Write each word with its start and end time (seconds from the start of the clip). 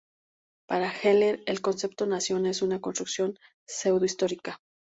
Para 0.67 0.89
Heller 0.91 1.43
el 1.45 1.61
concepto 1.61 2.07
nación 2.07 2.47
es 2.47 2.63
una 2.63 2.81
construcción 2.81 3.37
pseudo 3.67 4.05
histórica. 4.05 4.59